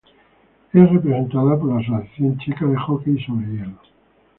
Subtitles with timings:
[0.73, 3.77] Es representada por la Asociación Checa de Hockey sobre Hielo.